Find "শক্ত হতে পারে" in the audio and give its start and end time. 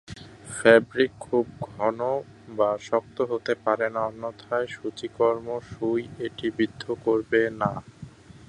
2.87-3.87